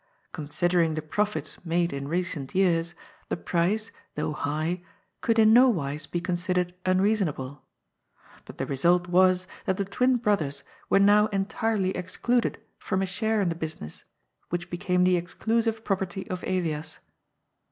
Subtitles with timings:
[0.31, 2.95] Con sidering the profits made in recent years,
[3.29, 4.81] the price, though high,
[5.21, 7.61] could in no wise be considered unreasonable.
[8.45, 13.41] But the result was that the twin brothers were now entirely excluded from a share
[13.41, 14.03] in the business,
[14.49, 16.97] which became the exclusive property of Elias.